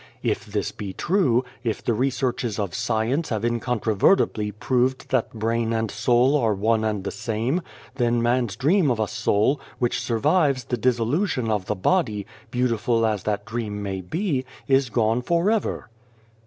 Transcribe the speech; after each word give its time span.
'"If 0.33 0.47
this 0.47 0.71
be 0.71 0.93
true, 0.93 1.45
if 1.63 1.83
the 1.83 1.93
researches 1.93 2.57
of 2.57 2.73
science 2.73 3.29
have 3.29 3.45
incontrovertibly 3.45 4.51
proved 4.51 5.09
that 5.09 5.31
brain 5.31 5.73
and 5.73 5.91
soul 5.91 6.35
are 6.37 6.55
one 6.55 6.83
and 6.83 7.03
the 7.03 7.11
same, 7.11 7.61
then 7.93 8.19
man's 8.19 8.55
dream 8.55 8.89
of 8.89 8.99
a 8.99 9.07
soul, 9.07 9.61
which 9.77 10.01
survives 10.01 10.63
the 10.63 10.75
dissolution 10.77 11.51
of 11.51 11.67
the 11.67 11.75
body, 11.75 12.25
beautiful 12.49 13.05
as 13.05 13.21
that 13.25 13.45
dream 13.45 13.83
may 13.83 14.01
be, 14.01 14.43
is 14.67 14.89
gone 14.89 15.21
for 15.21 15.51
ever." 15.51 15.87